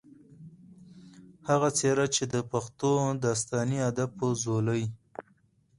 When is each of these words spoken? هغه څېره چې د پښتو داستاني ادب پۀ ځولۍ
هغه 1.47 1.69
څېره 1.77 2.05
چې 2.15 2.23
د 2.33 2.35
پښتو 2.51 2.91
داستاني 3.25 3.79
ادب 3.89 4.09
پۀ 4.19 4.27
ځولۍ 4.41 4.83